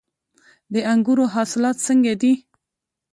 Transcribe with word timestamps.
د 0.73 0.75
انګورو 0.91 1.25
حاصلات 1.33 1.77
څنګه 1.87 2.13
دي؟ 2.21 2.33